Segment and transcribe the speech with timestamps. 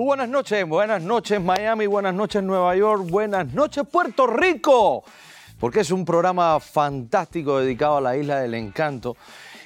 [0.00, 5.04] Muy buenas noches, buenas noches Miami, buenas noches Nueva York, buenas noches Puerto Rico,
[5.58, 9.18] porque es un programa fantástico dedicado a la isla del encanto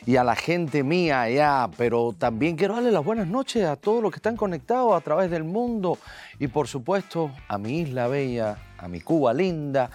[0.04, 4.02] y a la gente mía allá, pero también quiero darle las buenas noches a todos
[4.02, 5.98] los que están conectados a través del mundo
[6.41, 9.89] y por supuesto a mi isla bella, a mi Cuba linda.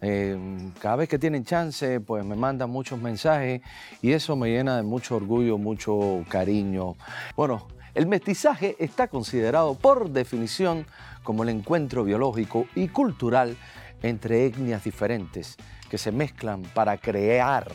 [0.00, 0.38] Eh,
[0.80, 3.60] cada vez que tienen chance, pues me mandan muchos mensajes
[4.00, 6.94] y eso me llena de mucho orgullo, mucho cariño.
[7.34, 10.86] Bueno, el mestizaje está considerado por definición
[11.22, 13.56] como el encuentro biológico y cultural
[14.02, 15.56] entre etnias diferentes
[15.88, 17.70] que se mezclan para crear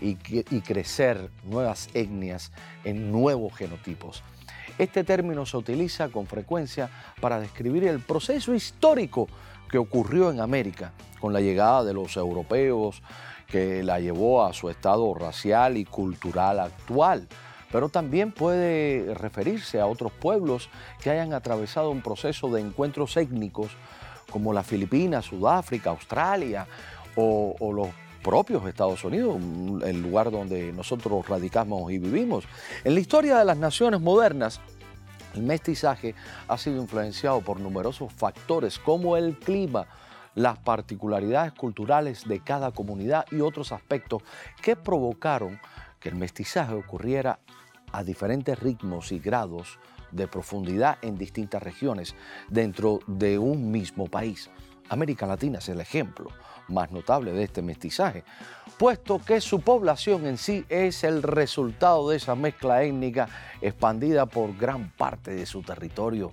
[0.00, 2.50] y, crecer nuevas etnias
[2.84, 4.22] en nuevos genotipos.
[4.78, 9.28] Este término se utiliza con frecuencia para describir el proceso histórico
[9.70, 13.00] que ocurrió en América con la llegada de los europeos,
[13.46, 17.28] que la llevó a su estado racial y cultural actual.
[17.72, 20.68] Pero también puede referirse a otros pueblos
[21.02, 23.72] que hayan atravesado un proceso de encuentros étnicos
[24.30, 26.66] como las Filipinas, Sudáfrica, Australia
[27.16, 27.88] o, los
[28.22, 29.36] propios Estados Unidos,
[29.84, 32.44] el lugar donde nosotros radicamos y vivimos.
[32.84, 34.60] En la historia de las naciones modernas,
[35.34, 36.14] el mestizaje
[36.46, 39.86] ha sido influenciado por numerosos factores como el clima,
[40.34, 44.22] las particularidades culturales de cada comunidad y otros aspectos
[44.62, 45.58] que provocaron
[46.00, 47.38] que el mestizaje ocurriera
[47.92, 49.78] a diferentes ritmos y grados
[50.10, 52.14] de profundidad en distintas regiones
[52.48, 54.50] dentro de un mismo país.
[54.88, 56.28] América Latina es el ejemplo
[56.68, 58.24] más notable de este mestizaje,
[58.78, 63.28] puesto que su población en sí es el resultado de esa mezcla étnica
[63.60, 66.32] expandida por gran parte de su territorio.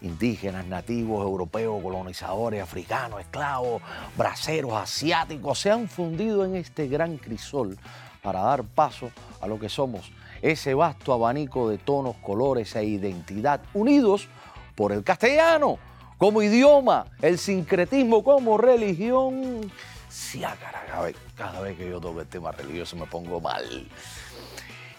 [0.00, 3.80] Indígenas, nativos, europeos, colonizadores, africanos, esclavos,
[4.16, 7.78] braceros, asiáticos, se han fundido en este gran crisol
[8.20, 10.10] para dar paso a lo que somos,
[10.42, 14.28] ese vasto abanico de tonos, colores e identidad unidos
[14.74, 15.78] por el castellano
[16.18, 19.72] como idioma, el sincretismo como religión.
[20.08, 20.54] Sí, ah,
[21.02, 23.88] vez, cada vez que yo toco el tema religioso me pongo mal.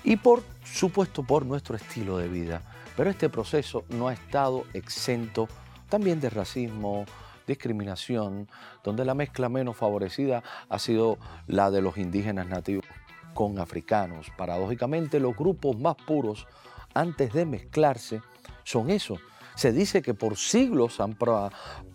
[0.03, 2.62] Y por supuesto por nuestro estilo de vida.
[2.98, 5.48] Pero este proceso no ha estado exento
[5.88, 7.06] también de racismo,
[7.48, 8.50] discriminación,
[8.84, 11.18] donde la mezcla menos favorecida ha sido
[11.48, 12.86] la de los indígenas nativos
[13.34, 14.28] con africanos.
[14.38, 16.48] Paradójicamente, los grupos más puros,
[16.94, 18.22] antes de mezclarse,
[18.64, 19.18] son eso,
[19.56, 21.18] se dice que por siglos han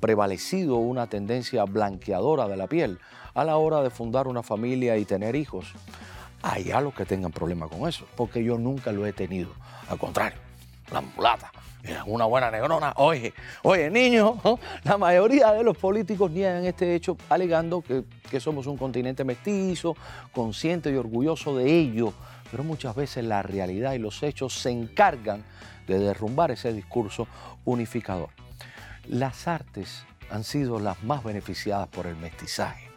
[0.00, 2.99] prevalecido una tendencia blanqueadora de la piel
[3.34, 5.72] a la hora de fundar una familia y tener hijos.
[6.43, 9.50] Hay a los que tengan problema con eso, porque yo nunca lo he tenido.
[9.88, 10.38] Al contrario,
[10.93, 11.50] la mulata,
[12.06, 12.93] una buena negrona.
[12.97, 13.32] Oye,
[13.62, 14.37] oye, niños,
[14.84, 19.97] la mayoría de los políticos niegan este hecho alegando que, que somos un continente mestizo,
[20.32, 22.12] consciente y orgulloso de ello.
[22.50, 25.44] Pero muchas veces la realidad y los hechos se encargan
[25.87, 27.26] de derrumbar ese discurso
[27.65, 28.31] unificador.
[29.06, 32.91] Las artes han sido las más beneficiadas por el mestizaje,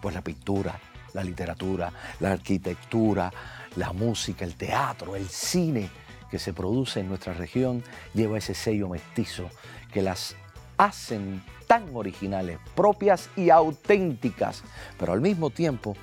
[0.00, 0.78] pues la pintura,
[1.12, 3.30] la literatura, la arquitectura,
[3.76, 5.90] la música, el teatro, el cine
[6.30, 7.82] que se produce en nuestra región
[8.14, 9.48] lleva ese sello mestizo
[9.92, 10.36] que las
[10.76, 14.62] hacen tan originales, propias y auténticas,
[14.98, 15.94] pero al mismo tiempo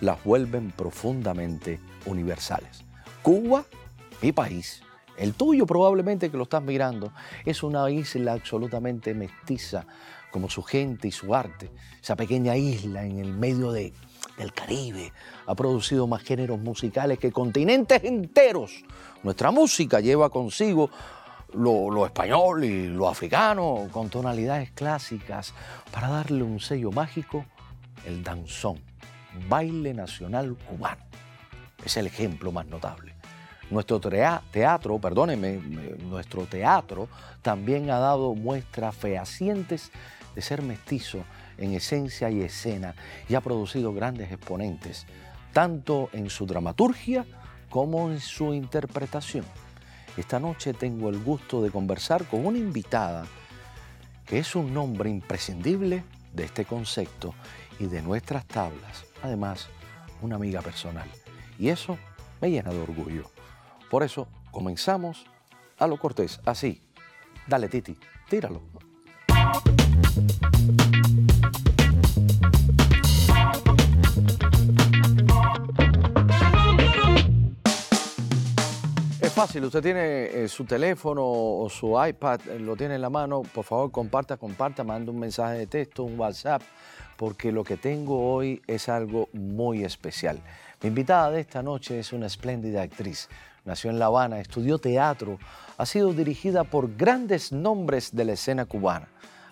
[0.00, 2.84] las vuelven profundamente universales.
[3.22, 3.64] Cuba,
[4.22, 4.82] mi país,
[5.16, 7.12] el tuyo probablemente que lo estás mirando
[7.44, 9.86] es una isla absolutamente mestiza,
[10.30, 11.70] como su gente y su arte.
[12.02, 13.72] Esa pequeña isla en el medio
[14.36, 15.12] del Caribe
[15.46, 18.84] ha producido más géneros musicales que continentes enteros.
[19.22, 20.90] Nuestra música lleva consigo
[21.54, 25.54] lo, español y lo africano con tonalidades clásicas
[25.92, 27.44] para darle un sello mágico,
[28.04, 28.80] el danzón,
[29.48, 31.02] baile nacional cubano.
[31.84, 33.14] Es el ejemplo más notable.
[33.70, 35.54] Nuestro teatro, perdónenme,
[36.04, 37.08] nuestro teatro
[37.42, 39.90] también ha dado muestras fehacientes
[40.34, 41.24] de ser mestizo
[41.58, 42.94] en esencia y escena
[43.28, 45.06] y ha producido grandes exponentes,
[45.52, 47.24] tanto en su dramaturgia
[47.70, 49.44] como en su interpretación.
[50.16, 53.26] Esta noche tengo el gusto de conversar con una invitada
[54.24, 57.34] que es un nombre imprescindible de este concepto
[57.78, 59.04] y de nuestras tablas.
[59.22, 59.68] Además,
[60.20, 61.08] una amiga personal.
[61.58, 61.98] Y eso
[62.40, 63.30] me llena de orgullo.
[63.90, 65.26] Por eso comenzamos
[65.78, 66.82] a lo cortés, así.
[67.46, 67.96] Dale, Titi,
[68.28, 68.62] tíralo.
[79.36, 83.42] Fácil, usted tiene eh, su teléfono o su iPad, eh, lo tiene en la mano,
[83.42, 86.62] por favor comparta, comparta, manda un mensaje de texto, un WhatsApp,
[87.18, 90.40] porque lo que tengo hoy es algo muy especial.
[90.80, 93.28] Mi invitada de esta noche es una espléndida actriz,
[93.66, 95.38] nació en La Habana, estudió teatro,
[95.76, 99.08] ha sido dirigida por grandes nombres de la escena cubana,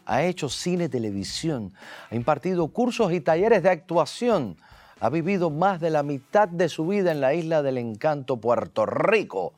[0.06, 1.74] ha hecho cine, televisión,
[2.10, 4.56] ha impartido cursos y talleres de actuación,
[4.98, 8.86] ha vivido más de la mitad de su vida en la isla del encanto, Puerto
[8.86, 9.52] Rico.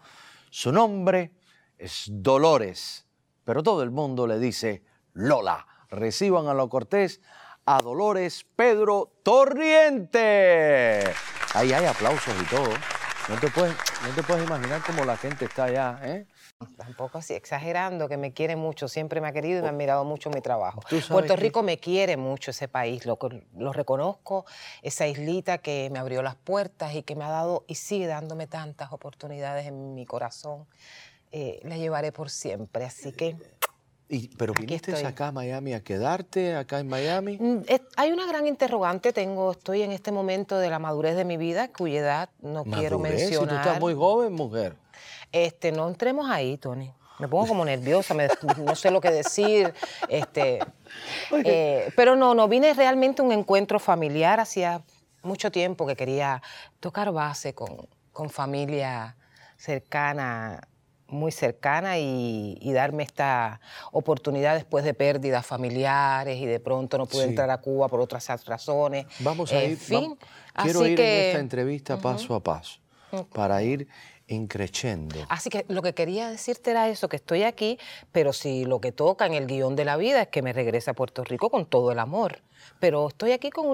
[0.51, 1.33] Su nombre
[1.79, 3.07] es Dolores,
[3.45, 4.83] pero todo el mundo le dice
[5.13, 5.67] Lola.
[5.89, 7.21] Reciban a lo cortés
[7.65, 11.03] a Dolores Pedro Torriente.
[11.55, 12.69] Ahí hay aplausos y todo.
[13.29, 13.75] No te puedes,
[14.07, 16.27] no te puedes imaginar cómo la gente está allá, ¿eh?
[16.77, 20.05] Tampoco así, exagerando, que me quiere mucho, siempre me ha querido y me ha admirado
[20.07, 20.81] mucho mi trabajo.
[21.09, 23.19] Puerto Rico me quiere mucho ese país, lo,
[23.59, 24.47] lo reconozco,
[24.81, 28.47] esa islita que me abrió las puertas y que me ha dado y sigue dándome
[28.47, 30.67] tantas oportunidades en mi corazón,
[31.31, 33.37] eh, la llevaré por siempre, así que...
[34.09, 37.39] Y, ¿Pero viniste acá a Miami a quedarte, acá en Miami?
[37.39, 37.65] Mm,
[37.97, 41.73] hay una gran interrogante, tengo, estoy en este momento de la madurez de mi vida,
[41.73, 43.49] cuya edad no quiero mencionar.
[43.49, 44.77] Si tú estás muy joven, mujer.
[45.33, 46.93] Este, no entremos ahí, Tony.
[47.19, 48.15] Me pongo como nerviosa,
[48.59, 49.73] no sé lo que decir.
[50.09, 50.59] Este,
[51.45, 54.39] eh, pero no, no, vine realmente a un encuentro familiar.
[54.39, 54.83] Hacía
[55.23, 56.43] mucho tiempo que quería
[56.79, 59.17] tocar base con, con familia
[59.57, 60.69] cercana,
[61.09, 63.61] muy cercana y, darme esta
[63.93, 68.27] oportunidad después de pérdidas familiares y de pronto no pude entrar a Cuba por otras
[68.45, 69.07] razones.
[69.21, 69.77] Vamos a ir.
[69.77, 70.19] Fin,
[70.63, 72.81] quiero ir en esta entrevista paso a paso
[73.33, 73.89] para ir
[74.29, 75.17] increciendo.
[75.29, 77.79] Así que lo que quería decirte era eso, que estoy aquí,
[78.13, 80.91] pero si lo que toca en el guion de la vida es que me regrese
[80.91, 82.41] a Puerto Rico con todo el amor.
[82.81, 83.67] Pero estoy aquí con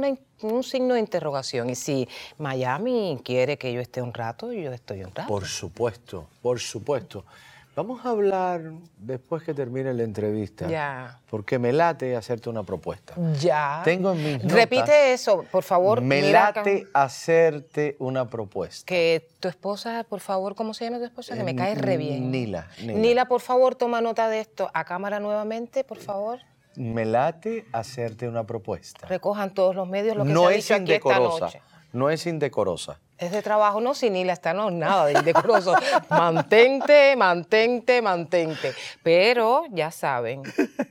[0.43, 1.71] un signo de interrogación.
[1.71, 2.09] Y si
[2.39, 5.29] Miami quiere que yo esté un rato, yo estoy un rato.
[5.29, 7.25] Por supuesto, por supuesto.
[7.75, 8.61] Vamos a hablar
[8.99, 10.69] después que termine la entrevista.
[10.69, 11.21] Ya.
[11.31, 13.15] Porque me late hacerte una propuesta.
[13.41, 13.81] Ya.
[13.83, 16.03] Tengo en mis notas, Repite eso, por favor.
[16.03, 18.85] Me late hacerte una propuesta.
[18.85, 21.35] Que tu esposa, por favor, ¿cómo se llama tu esposa?
[21.35, 22.31] Que me cae re bien.
[22.31, 22.93] Nila, Nila.
[22.99, 24.71] Nila, por favor, toma nota de esto.
[24.75, 26.41] A cámara nuevamente, por favor.
[26.77, 29.07] Me late hacerte una propuesta.
[29.07, 31.51] Recojan todos los medios lo que no se ha es indecorosa.
[31.93, 33.01] No es indecorosa.
[33.23, 35.75] Es de trabajo, no, sin Nila está, no, nada de indecoroso.
[36.11, 38.75] mantente, mantente, mantente.
[39.05, 40.43] Pero ya saben,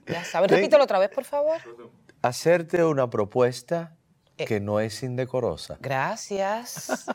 [0.07, 0.49] ya saben.
[0.49, 1.57] Repítelo otra vez, por favor.
[2.21, 3.97] Hacerte una propuesta
[4.37, 4.45] eh.
[4.45, 5.77] que no es indecorosa.
[5.81, 7.05] Gracias.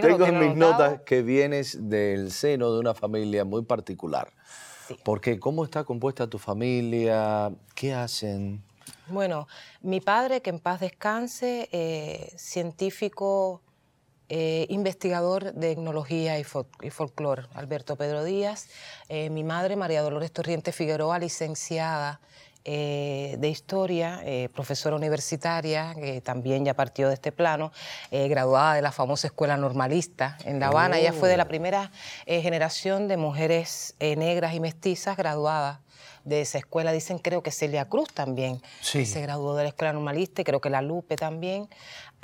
[0.00, 4.32] Tengo en mis notas que vienes del seno de una familia muy particular.
[4.86, 4.96] Sí.
[5.02, 7.50] Porque ¿cómo está compuesta tu familia?
[7.74, 8.62] ¿Qué hacen?
[9.08, 9.48] Bueno,
[9.80, 13.60] mi padre, que en paz descanse, eh, científico,
[14.34, 18.68] eh, investigador de etnología y, folclore, Alberto Pedro Díaz.
[19.10, 22.18] Eh, mi madre, María Dolores Torriente Figueroa, licenciada
[22.64, 24.22] de historia,
[24.54, 27.72] profesora universitaria, que también ya partió de este plano,
[28.12, 31.00] graduada de la famosa escuela normalista en La Habana.
[31.00, 31.48] Ella fue de la oh.
[31.48, 31.90] primera
[32.24, 35.81] generación de mujeres negras y mestizas graduadas
[36.24, 36.92] de esa escuela.
[36.92, 40.70] Dicen, creo que Celia Cruz también se graduó de la escuela normalista y creo que
[40.70, 41.68] la Lupe también.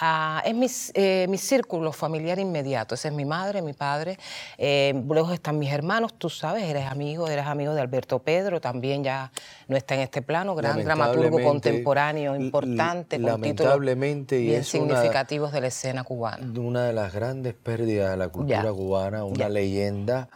[0.01, 2.95] Ah, es mi, eh, mi, círculo familiar inmediato.
[2.95, 4.17] Esa es mi madre, mi padre.
[4.57, 9.03] Eh, luego están mis hermanos, tú sabes, eres amigo, eres amigo de Alberto Pedro, también
[9.03, 9.33] ya
[9.67, 15.67] no está en este plano, gran dramaturgo contemporáneo importante, con títulos bien significativos de la
[15.67, 16.47] escena cubana.
[16.61, 20.29] Una de las grandes pérdidas de la cultura cubana, una leyenda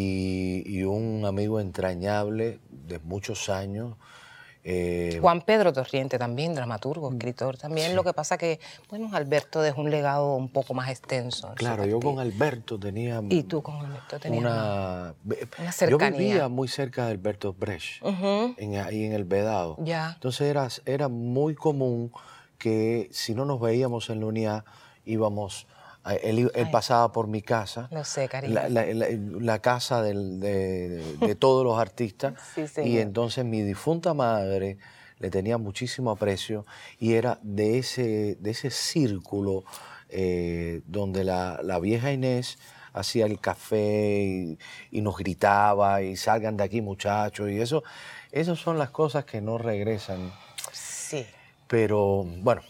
[0.00, 3.96] y, un amigo entrañable de muchos años.
[4.64, 7.96] Eh, Juan Pedro Torriente también, dramaturgo, escritor también.
[7.96, 11.52] Lo que pasa que, bueno, Alberto dejó un legado un poco más extenso.
[11.54, 13.22] Claro, yo con Alberto tenía...
[13.30, 15.14] Y tú con Alberto tenías una,
[15.72, 16.10] cercanía.
[16.10, 19.76] Yo vivía muy cerca de Alberto Brecht, ahí en el Vedado.
[19.80, 20.12] Ya.
[20.14, 22.12] Entonces era, era muy común
[22.58, 24.64] que si no nos veíamos en la unidad
[25.04, 25.66] íbamos
[26.14, 27.88] él, pasaba por mi casa.
[27.90, 28.60] Lo sé, cariño.
[28.68, 32.34] La, casa de, todos los artistas.
[32.84, 34.78] y entonces mi difunta madre
[35.18, 36.64] le tenía muchísimo aprecio
[36.98, 39.64] y era de ese, de ese círculo
[40.08, 42.58] eh, donde la, vieja Inés
[42.92, 44.56] hacía el café
[44.90, 47.82] y, nos gritaba y salgan de aquí muchachos y eso,
[48.32, 50.32] esas son las cosas que no regresan.
[50.72, 51.26] Sí.
[51.66, 52.62] Pero bueno.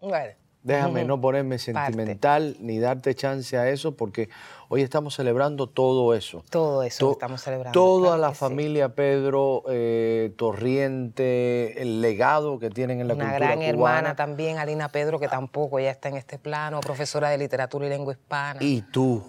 [0.00, 0.41] Bueno.
[0.62, 4.28] Déjame no ponerme sentimental ni darte chance a eso porque
[4.68, 6.44] hoy estamos celebrando todo eso.
[6.50, 7.72] Todo eso estamos celebrando.
[7.72, 13.56] Toda la familia Pedro eh, Torriente, el legado que tienen en la Una cultura Una
[13.56, 17.86] gran hermana también, Alina Pedro, que tampoco ya está en este plano, profesora de literatura
[17.86, 18.60] y lengua hispana.
[18.62, 19.22] Y tú.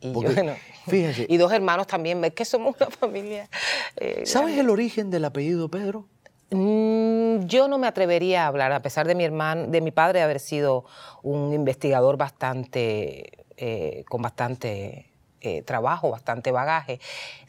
[0.00, 0.54] Y bueno,
[0.88, 1.26] fíjense.
[1.28, 3.48] Y dos hermanos también, ves que somos una familia.
[3.96, 6.08] Eh, ¿Sabes el origen del apellido Pedro?
[6.50, 10.22] Mm, yo no me atrevería a hablar, a pesar de mi hermano, de mi padre
[10.22, 10.84] haber sido
[11.22, 15.10] un investigador bastante, eh, con bastante
[15.40, 17.00] eh, trabajo, bastante bagaje.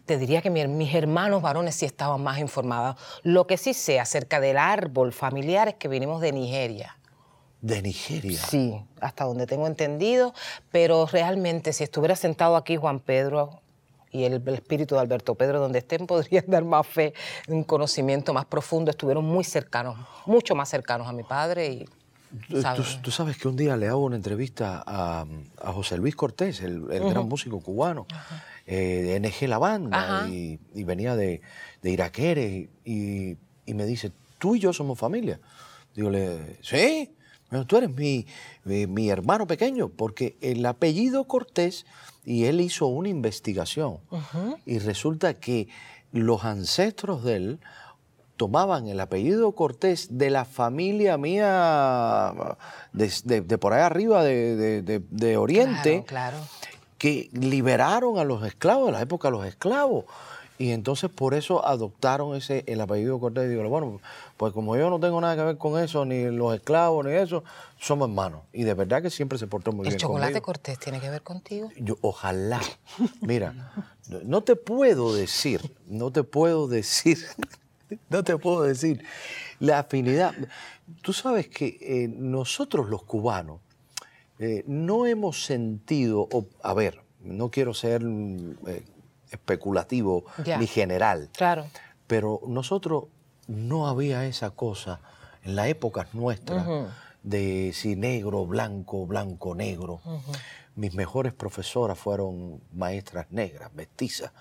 [0.05, 2.95] Te diría que mis hermanos varones sí estaban más informados.
[3.23, 6.97] Lo que sí sé acerca del árbol familiar es que vinimos de Nigeria.
[7.61, 8.39] ¿De Nigeria?
[8.39, 10.33] Sí, hasta donde tengo entendido,
[10.71, 13.61] pero realmente si estuviera sentado aquí Juan Pedro
[14.11, 17.13] y el, espíritu de Alberto Pedro donde estén, podrían dar más fe,
[17.47, 18.91] un conocimiento más profundo.
[18.91, 21.85] Estuvieron muy cercanos, mucho más cercanos a mi padre y
[23.03, 25.25] Tú, sabes que un día le hago una entrevista a,
[25.73, 28.07] José Luis Cortés, el, gran músico cubano,
[28.65, 31.41] eh, de NG La Banda, y, venía de,
[31.81, 33.37] de Iraquere, y,
[33.67, 35.41] me dice, tú y yo somos familia.
[35.93, 36.09] Digo,
[36.61, 37.13] sí,
[37.67, 38.25] tú eres mi,
[38.63, 41.85] mi, hermano pequeño, porque el apellido Cortés,
[42.25, 43.99] y él hizo una investigación,
[44.65, 45.67] y resulta que
[46.11, 47.59] los ancestros de él
[48.37, 52.33] tomaban el apellido Cortés de la familia mía
[52.93, 56.05] de, por ahí arriba de, Oriente,
[56.97, 60.05] que liberaron a los esclavos, de la época de los esclavos.
[60.61, 63.45] Y entonces por eso adoptaron ese el apellido Cortés.
[63.45, 63.99] Y digo, bueno,
[64.37, 67.43] pues como yo no tengo nada que ver con eso, ni los esclavos, ni eso,
[67.79, 68.41] somos hermanos.
[68.53, 69.93] Y de verdad que siempre se portó muy bien.
[69.93, 71.69] ¿El chocolate Cortés tiene que ver contigo?
[71.77, 72.61] Yo, ojalá.
[73.21, 73.73] Mira,
[74.23, 77.17] no te puedo decir, no te puedo decir
[78.09, 79.03] no te puedo decir.
[79.59, 80.33] La afinidad.
[81.01, 83.61] Tú sabes que eh, nosotros los cubanos
[84.39, 86.27] eh, no hemos sentido,
[86.63, 88.01] a ver, no quiero ser
[88.67, 88.83] eh,
[89.31, 90.25] especulativo
[90.59, 91.65] ni general, claro.
[92.07, 93.05] pero nosotros
[93.47, 94.99] no había esa cosa
[95.43, 96.65] en las épocas nuestras
[97.23, 100.01] de si negro, blanco, blanco, negro.
[100.75, 104.31] Mis mejores profesoras fueron maestras negras, mestizas.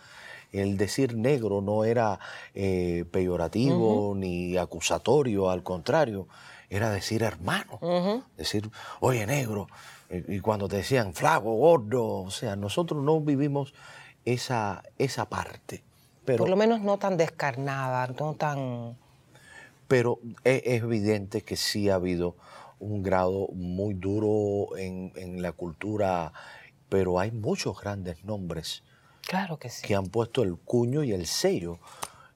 [0.52, 2.18] El decir negro no era
[2.54, 6.26] eh, peyorativo ni acusatorio, al contrario,
[6.68, 8.70] era decir hermano, decir,
[9.00, 9.68] oye negro,
[10.08, 13.74] y cuando te decían flaco, gordo, o sea, nosotros no vivimos
[14.24, 15.82] esa, esa parte.
[16.24, 18.96] Pero, Por lo menos no tan descarnada, no tan...
[19.88, 22.36] Pero es, evidente que sí ha habido
[22.78, 26.32] un grado muy duro en, en la cultura,
[26.88, 28.84] pero hay muchos grandes nombres
[29.30, 29.86] Claro que sí.
[29.86, 31.78] Que han puesto el cuño y el sello,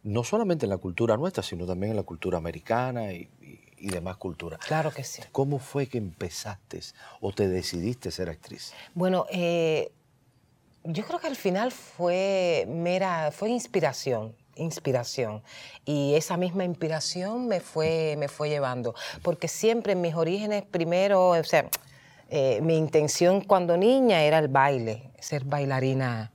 [0.03, 3.29] no solamente en la cultura nuestra, sino también en la cultura americana y,
[3.77, 4.61] demás culturas.
[4.61, 5.21] Claro que sí.
[5.31, 6.81] ¿Cómo fue que empezaste
[7.21, 8.73] o te decidiste ser actriz?
[8.95, 9.93] Bueno, eh,
[10.85, 15.43] yo creo que al final fue mera, fue inspiración inspiración.
[15.85, 21.31] Y esa misma inspiración me fue, me fue llevando, porque siempre en mis orígenes primero,
[21.31, 21.69] o sea,
[22.31, 26.31] eh, mi intención cuando niña era el baile, ser bailarina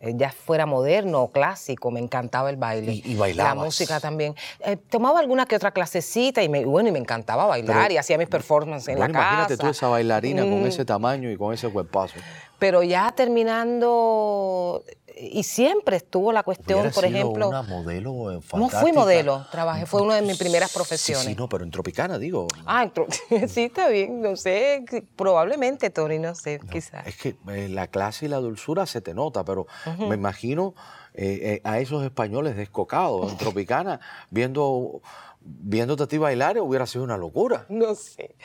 [0.00, 3.02] ya fuera moderno o clásico, me encantaba el baile.
[3.04, 3.54] Y, bailaba.
[3.54, 4.34] La música también.
[4.60, 8.16] Eh, tomaba alguna que otra clasecita y me, bueno, y me encantaba bailar y hacía
[8.16, 9.18] mis performances en la casa.
[9.18, 10.66] Imagínate tú esa bailarina con mm.
[10.66, 12.14] ese tamaño y con ese cuerpazo.
[12.58, 14.84] Pero ya terminando
[15.20, 17.48] y siempre estuvo la cuestión, por ejemplo.
[17.48, 21.24] una modelo No fui modelo, trabajé, fue una de mis primeras profesiones.
[21.24, 22.46] Sí, no, pero en Tropicana, digo.
[22.66, 22.90] Ah,
[23.48, 24.84] sí, está bien, no sé,
[25.16, 27.06] probablemente, Tony, no sé, quizás.
[27.06, 29.66] Es que eh, la clase y la dulzura se te nota, pero
[29.98, 30.74] me imagino
[31.14, 34.00] eh, eh, a esos españoles descocados en Tropicana
[34.30, 35.02] viendo
[35.40, 37.66] viéndote a ti bailar hubiera sido una locura.
[37.68, 38.36] No sé.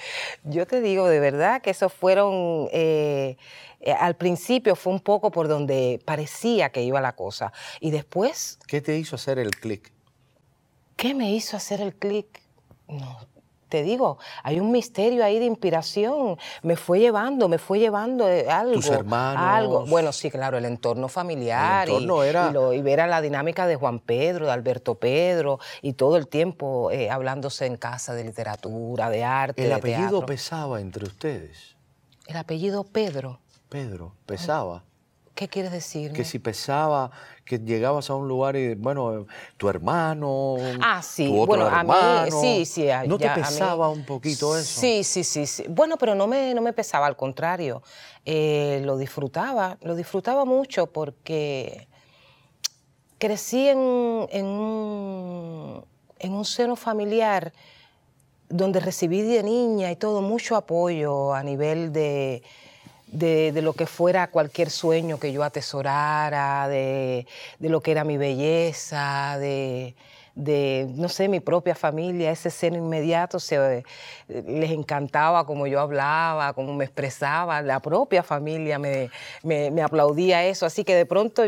[0.44, 3.38] Yo te digo de verdad que esos fueron eh,
[3.92, 7.52] al principio fue un poco por donde parecía que iba la cosa.
[7.80, 8.60] Y después...
[8.68, 9.92] ¿Qué te hizo hacer el clic?
[10.96, 12.42] ¿Qué me hizo hacer el clic?
[12.88, 13.20] No,
[13.70, 16.38] te digo, hay un misterio ahí de inspiración.
[16.62, 18.76] Me fue llevando, me fue llevando eh, algo.
[18.76, 19.44] Tus hermanos.
[19.44, 19.86] Algo.
[19.88, 21.88] Bueno, sí, claro, el entorno familiar.
[21.88, 22.52] El entorno y, era...
[22.74, 26.92] y, ver a la dinámica de Juan Pedro, de Alberto Pedro, y todo el tiempo
[26.92, 29.66] eh, hablándose en casa de literatura, de arte.
[29.66, 31.76] ¿El apellido pesaba entre ustedes?
[32.28, 33.40] El apellido Pedro.
[33.70, 34.84] Pedro, pesaba.
[35.36, 36.14] ¿Qué quieres decir?
[36.14, 37.12] Que si pesaba,
[37.44, 39.26] que llegabas a un lugar y, bueno,
[39.58, 40.72] tu hermano.
[40.82, 42.88] Ah, sí, tu bueno, a mí, sí, sí.
[43.06, 44.80] ¿No te pesaba un poquito eso?
[44.80, 45.66] Sí, sí, sí, sí.
[45.68, 47.84] Bueno, pero no me, no me pesaba, al contrario.
[48.24, 51.90] Eh, lo disfrutaba, lo disfrutaba mucho porque
[53.18, 53.78] crecí en,
[54.32, 55.86] en, un,
[56.20, 57.52] en un seno familiar
[58.48, 62.42] donde recibí de niña y todo mucho apoyo a nivel de
[63.16, 67.26] de, lo que fuera cualquier sueño que yo atesorara, de,
[67.60, 69.96] lo que era mi belleza, de,
[70.36, 73.84] no sé, mi propia familia, ese seno inmediato, se,
[74.28, 79.10] les encantaba como yo hablaba, como me expresaba, la propia familia me,
[79.44, 81.44] me aplaudía eso, así que de pronto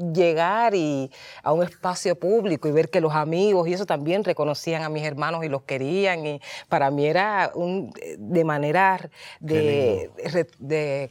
[0.00, 1.10] llegar y
[1.42, 5.04] a un espacio público y ver que los amigos y eso también reconocían a mis
[5.04, 10.10] hermanos y los querían y para mí era un, de manera de,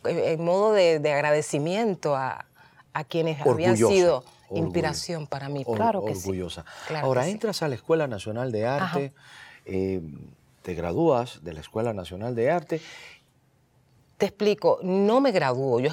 [0.05, 2.45] en modo de, agradecimiento a,
[2.93, 5.63] a quienes habían sido inspiración para mí.
[5.63, 6.65] claro que orgullosa.
[7.01, 9.13] Ahora entras a la Escuela Nacional de Arte,
[9.65, 10.01] eh,
[10.61, 12.81] te gradúas de la Escuela Nacional de Arte.
[14.17, 15.91] Te explico, no me gradúo, yo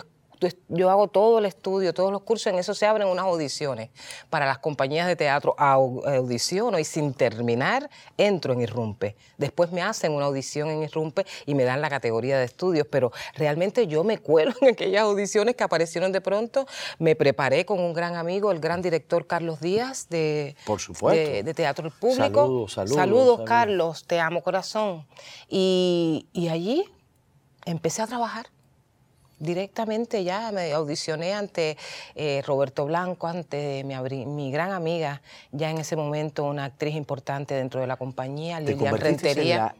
[0.68, 3.90] yo hago todo el estudio, todos los cursos, en eso se abren unas audiciones
[4.30, 9.16] para las compañías de teatro, audiciono y sin terminar entro en Irrumpe.
[9.38, 13.12] Después me hacen una audición en Irrumpe y me dan la categoría de estudios, pero
[13.34, 16.66] realmente yo me cuelo en aquellas audiciones que aparecieron de pronto,
[16.98, 21.44] me preparé con un gran amigo, el gran director Carlos Díaz de, Por supuesto.
[21.44, 22.42] de, Teatro Público.
[22.42, 22.96] Saludos, saludos.
[22.96, 25.06] Saludos, Carlos, te amo corazón.
[25.48, 26.84] y allí
[27.64, 28.46] empecé a trabajar
[29.38, 31.76] directamente ya me audicioné ante
[32.14, 33.94] eh, Roberto Blanco, ante mi,
[34.26, 35.20] mi, gran amiga,
[35.52, 39.74] ya en ese momento una actriz importante dentro de la compañía, Lilian Rentería.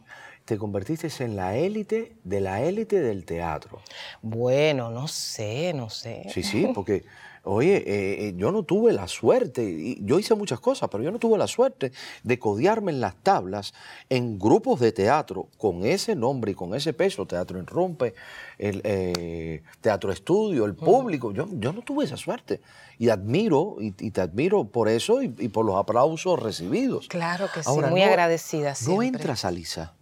[0.45, 3.81] te convertiste en la élite de la élite del teatro.
[4.21, 6.23] Bueno, no sé, no sé.
[6.29, 7.03] Sí, sí, porque
[7.47, 11.11] Oye, eh, eh, yo no tuve la suerte, y yo hice muchas cosas, pero yo
[11.11, 13.73] no tuve la suerte de codiarme en las tablas
[14.09, 18.13] en grupos de teatro con ese nombre y con ese peso, Teatro Enrumpe,
[18.57, 21.31] el eh, Teatro Estudio, el público.
[21.31, 22.59] Yo, yo no tuve esa suerte.
[22.99, 27.07] Y admiro, y, te admiro por eso y, por los aplausos recibidos.
[27.07, 28.75] Claro que sí, muy agradecida.
[28.75, 28.95] Siempre.
[28.95, 29.93] ¿No entras, Alisa?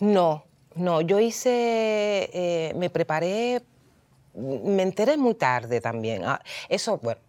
[0.00, 0.44] No,
[0.74, 3.62] no, yo hice, me preparé
[4.34, 6.24] me enteré muy tarde también.
[6.24, 7.20] Ah, eso, bueno,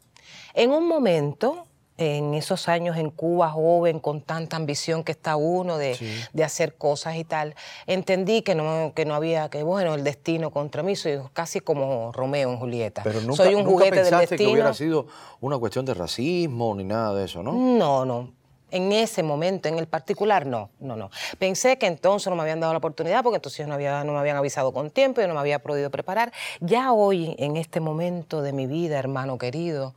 [0.54, 1.66] en un momento,
[1.98, 5.98] en esos años en Cuba, joven, con tanta ambición que está uno de,
[6.44, 7.56] hacer cosas y tal,
[7.88, 12.12] entendí que no, que no había, que bueno, el destino contra mí, soy casi como
[12.12, 13.02] Romeo en Julieta.
[13.04, 14.38] Pero nunca, soy un juguete del destino.
[14.38, 15.08] que hubiera sido
[15.42, 17.54] una cuestión de racismo ni nada de eso, ¿no?
[17.54, 18.43] No, no.
[18.74, 21.12] En ese momento, en el particular, no, no, no.
[21.38, 24.36] Pensé que entonces no me habían dado la oportunidad porque entonces no, no me habían
[24.36, 26.34] avisado con tiempo y no me había podido preparar.
[26.60, 29.94] Ya hoy, en este momento de mi vida, hermano querido,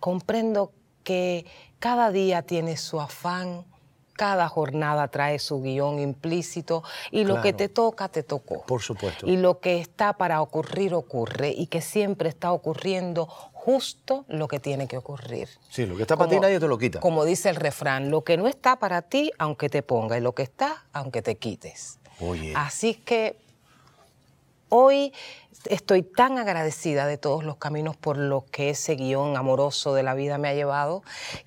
[0.00, 0.72] comprendo
[1.04, 1.44] que
[1.78, 3.66] cada día tiene su afán,
[4.22, 8.64] cada jornada trae su guion implícito y lo que te toca, te tocó.
[8.66, 9.26] Por supuesto.
[9.26, 14.60] Y lo que está para ocurrir, ocurre y que siempre está ocurriendo justo lo que
[14.60, 15.48] tiene que ocurrir.
[15.70, 17.00] Sí, lo que está para ti nadie te lo quita.
[17.00, 20.36] Como dice el refrán, lo que no está para ti, aunque te ponga, y lo
[20.36, 21.98] que está, aunque te quites.
[22.20, 22.52] Oye.
[22.54, 23.40] Así que
[24.74, 25.12] hoy
[25.66, 30.14] estoy tan agradecida de todos los caminos por lo que ese guion amoroso de la
[30.14, 31.02] vida me ha llevado,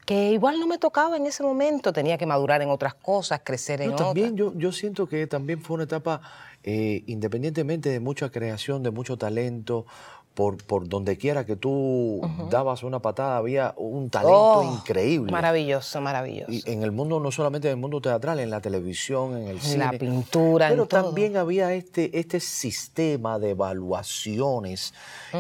[0.06, 3.82] que igual no me tocaba en ese momento, tenía que madurar en otras cosas, crecer
[3.82, 4.10] en otras.
[4.10, 6.22] También yo, yo siento que también fue una etapa,
[6.64, 9.88] eh, independientemente de mucha creación, de mucho talento,
[10.36, 12.22] por, por donde quiera que tú
[12.52, 15.32] dabas una patada, había un talento oh, increíble.
[15.32, 16.52] Maravilloso, maravilloso.
[16.52, 19.62] Y en el mundo, no solamente en el mundo teatral, en la televisión, en el
[19.62, 19.86] cine.
[19.86, 24.94] En la pintura, Pero también había este, este sistema de evaluaciones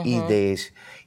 [0.05, 0.57] y, de,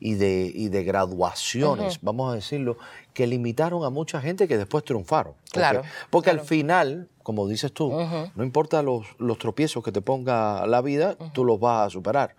[0.01, 2.77] y, de, y de graduaciones, vamos a decirlo,
[3.15, 5.33] que limitaron a mucha gente que después triunfaron.
[5.51, 5.83] claro.
[6.11, 10.83] Porque al final, como dices tú, no importa los, los, tropiezos que te ponga la
[10.83, 12.37] vida, tú los vas a superar.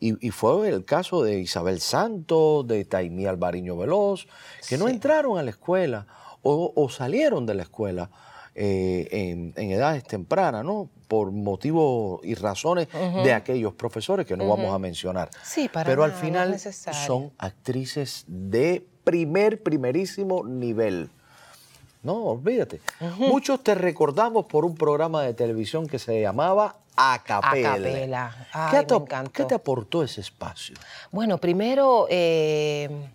[0.00, 4.26] Y, fue el caso de Isabel Santos, de Taimí Alvariño Veloz,
[4.68, 6.06] que no entraron a la escuela
[6.42, 8.10] o, salieron de la escuela
[8.54, 10.90] eh, en, edades tempranas, ¿no?
[11.08, 12.88] Por motivos y razones
[13.24, 15.30] de aquellos profesores que no vamos a mencionar.
[15.42, 21.10] Sí, para Pero al final son actrices de primer, primerísimo nivel.
[22.04, 22.80] No, olvídate.
[23.18, 28.30] Muchos te recordamos por un programa de televisión que se llamaba Acapela.
[28.70, 28.94] ¿Qué, te,
[29.32, 30.76] ¿Qué, te, aportó ese espacio?
[31.10, 33.08] Bueno, primero, eh,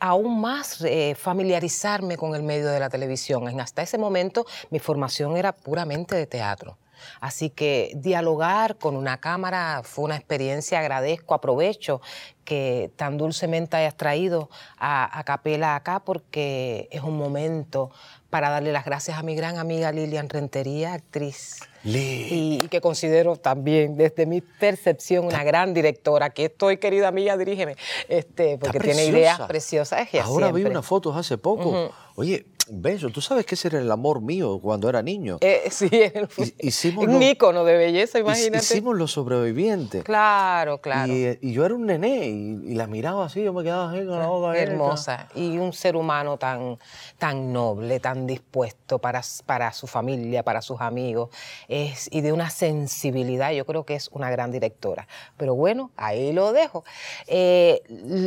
[0.00, 3.60] aún más eh, familiarizarme con el medio de la televisión.
[3.60, 6.76] Hasta ese momento mi formación era puramente de teatro.
[7.20, 12.00] Así que dialogar con una cámara fue una experiencia, agradezco, aprovecho
[12.44, 17.90] que tan dulcemente hayas traído a, a Capela acá porque es un momento
[18.30, 21.60] para darle las gracias a mi gran amiga Lilian Rentería, actriz.
[21.84, 26.26] Y, que considero también, desde mi percepción, una gran directora.
[26.26, 27.76] Aquí estoy, querida amiga, dirígeme,
[28.08, 30.08] este, porque tiene ideas preciosas.
[30.22, 31.92] Ahora vi unas fotos hace poco.
[32.16, 35.38] Oye, Beso, tú sabes que ese era el amor mío cuando era niño.
[35.40, 38.64] Eh, sí, el, hicimos un ícono de belleza, imagínate.
[38.64, 40.02] Hicimos los sobrevivientes.
[40.04, 41.12] Claro, claro.
[41.12, 44.26] Y, yo era un nené y, la miraba así, yo me quedaba así con la
[44.26, 45.28] boca Hermosa.
[45.34, 46.78] Y un ser humano tan,
[47.18, 51.30] tan noble, tan dispuesto para, para su familia, para sus amigos.
[51.68, 55.06] Es, y de una sensibilidad, yo creo que es una gran directora.
[55.36, 56.84] Pero bueno, ahí lo dejo.
[57.28, 57.82] Eh,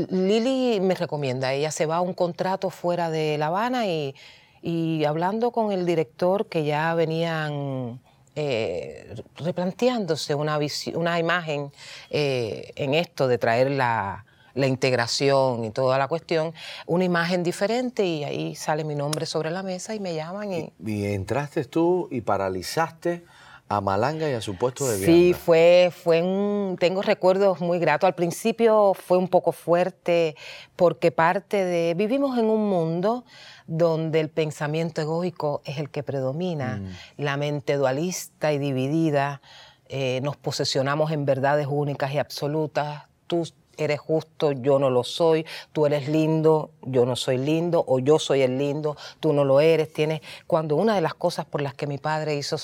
[0.09, 4.15] Lili me recomienda, ella se va a un contrato fuera de La Habana y
[4.61, 7.99] y hablando con el director, que ya venían
[8.35, 10.59] eh, replanteándose una,
[10.93, 11.71] una imagen
[12.09, 16.53] eh, en esto de traer la, la integración y toda la cuestión,
[16.85, 20.53] una imagen diferente y ahí sale mi nombre sobre la mesa y me llaman.
[20.53, 23.23] Y, y entraste tú y paralizaste
[23.69, 25.15] a Malanga y a su puesto de vianda.
[25.15, 28.07] Sí, fue, fue un, tengo recuerdos muy gratos.
[28.07, 30.35] Al principio fue un poco fuerte
[30.75, 33.25] porque parte de, vivimos en un mundo
[33.67, 37.21] donde el pensamiento egoico es el que predomina, mm.
[37.23, 39.41] la mente dualista y dividida,
[39.87, 43.47] eh, nos posesionamos en verdades únicas y absolutas, tú
[43.79, 48.19] eres justo, yo no lo soy, tú eres lindo, yo no soy lindo, o yo
[48.19, 49.91] soy el lindo, tú no lo eres.
[49.91, 52.57] Tienes, cuando una de las cosas por las que mi padre hizo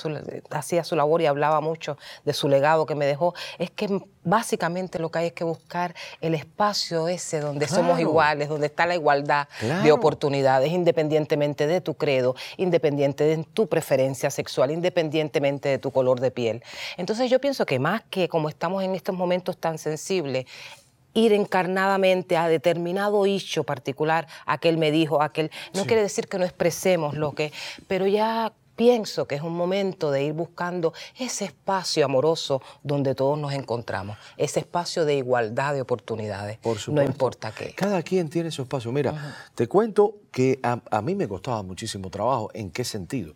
[0.52, 5.00] hacía su labor y hablaba mucho de su legado que me dejó, es que básicamente
[5.00, 8.96] lo que hay es que buscar el espacio ese donde somos iguales, donde está la
[8.96, 9.48] igualdad
[9.84, 16.20] de oportunidades, independientemente de tu credo, independiente de tu preferencia sexual, independientemente de tu color
[16.20, 16.64] de piel.
[16.98, 20.46] Entonces yo pienso que más que como estamos en estos momentos tan sensibles,
[21.16, 26.46] ir encarnadamente a determinado hecho particular, aquel me dijo, aquel, no quiere decir que no
[26.46, 27.52] expresemos lo que,
[27.88, 33.40] pero ya pienso que es un momento de ir buscando ese espacio amoroso donde todos
[33.40, 37.74] nos encontramos, ese espacio de igualdad de oportunidades, Por no importa qué.
[37.74, 38.92] Cada quien tiene su espacio.
[38.92, 42.50] Mira, te cuento que a, mí me costaba muchísimo trabajo.
[42.54, 43.34] ¿En qué sentido?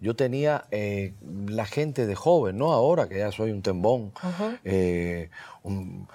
[0.00, 1.14] Yo tenía eh,
[1.46, 4.12] la gente de joven, no ahora que ya soy un tembón,
[4.64, 5.30] eh,
[5.62, 6.06] un,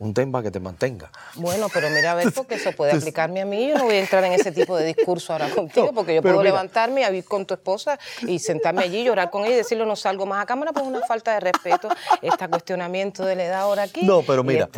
[0.00, 1.10] un tema que te mantenga.
[1.34, 3.68] Bueno, pero mira, a ver, porque eso puede aplicarme a mí.
[3.68, 6.42] Yo no voy a entrar en ese tipo de discurso ahora contigo, porque yo puedo
[6.42, 9.96] levantarme a ir con tu esposa y sentarme allí, llorar con ella y decirle no
[9.96, 11.90] salgo más a cámara, pues una falta de respeto,
[12.22, 14.06] este cuestionamiento de la edad ahora aquí.
[14.06, 14.70] No, pero mira,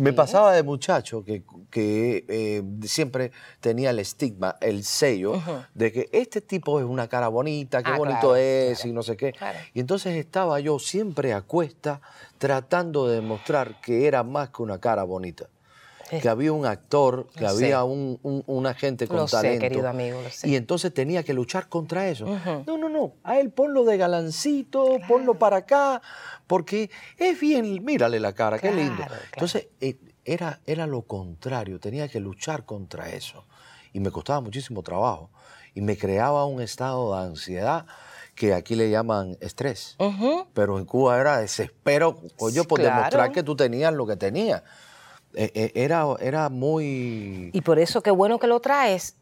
[0.00, 5.40] me pasaba de muchacho que, que eh, siempre tenía el estigma, el sello,
[5.72, 9.16] de que este tipo es una cara bonita, qué ah, bonito es y no sé
[9.16, 9.34] qué.
[9.72, 12.00] Y entonces estaba yo siempre a cuesta
[12.44, 15.48] tratando de demostrar que era más que una cara bonita.
[16.10, 19.62] Que había un actor, que había un, una gente con lo talento.
[19.62, 20.46] Sé, querido amigo, lo sé.
[20.46, 22.26] Y entonces tenía que luchar contra eso.
[22.66, 23.14] No, no, no.
[23.24, 26.02] A él ponlo de galancito, ponlo para acá,
[26.46, 29.02] porque es bien, mírale la cara, qué lindo.
[29.32, 33.46] Entonces eh, era, era lo contrario, tenía que luchar contra eso.
[33.94, 35.30] Y me costaba muchísimo trabajo.
[35.72, 37.86] Y me creaba un estado de ansiedad
[38.34, 39.96] que aquí le llaman estrés.
[40.52, 44.62] Pero en Cuba era desespero, coño, por demostrar que tú tenías lo que tenías.
[45.34, 47.50] E, e, era, era muy...
[47.52, 49.16] Y por eso qué bueno que lo traes.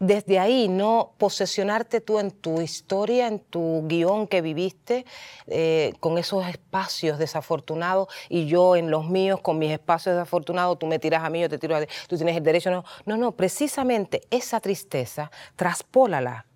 [0.00, 5.04] Desde ahí, no posesionarte tú en tu historia, en tu guion que viviste,
[5.48, 10.86] eh, con esos espacios desafortunados, y yo en los míos, con mis espacios desafortunados, tú
[10.86, 12.70] me tiras a mí, yo te tiro a ti, tú tienes el derecho.
[12.70, 16.46] No, no, no, precisamente esa tristeza, traspólala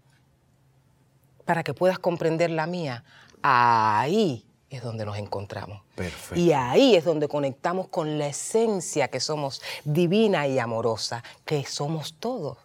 [1.52, 3.04] para que puedas comprender la mía,
[3.42, 5.82] ahí es donde nos encontramos.
[5.94, 6.40] Perfecto.
[6.40, 12.14] Y ahí es donde conectamos con la esencia que somos divina y amorosa, que somos
[12.14, 12.56] todos.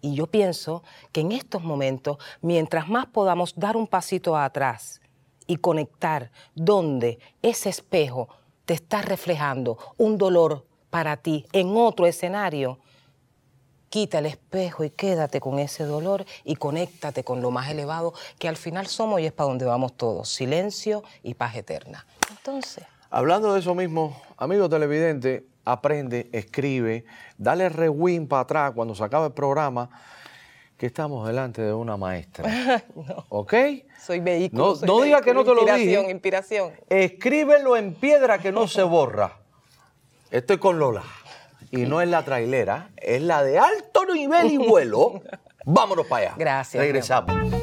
[0.00, 5.00] Y yo pienso que en estos momentos, mientras más podamos dar un pasito atrás
[5.48, 8.28] y conectar donde ese espejo
[8.64, 12.78] te está reflejando un dolor para ti en otro escenario,
[13.90, 18.48] quita el espejo y quédate con ese dolor y conéctate con lo más elevado que
[18.48, 22.06] al final somos y es para donde vamos todos, silencio y paz eterna.
[22.30, 22.84] Entonces...
[23.10, 27.04] Hablando de eso mismo, amigo televidente, aprende, escribe,
[27.36, 29.90] dale rewind para atrás cuando se acabe el programa,
[30.78, 32.84] que estamos delante de una maestra.
[32.94, 33.26] no.
[33.28, 33.54] ¿Ok?
[34.00, 34.76] Soy vehículo.
[34.80, 35.74] No, no diga que no te lo dije.
[35.74, 36.72] Inspiración, inspiración.
[36.88, 39.36] Escríbelo en piedra que no se borra.
[40.30, 41.02] Estoy con Lola
[41.70, 45.22] y no es la trailera, es la de alto nivel y vuelo.
[45.64, 46.34] Vámonos para allá.
[46.38, 46.80] Gracias.
[46.82, 47.59] Regresamos.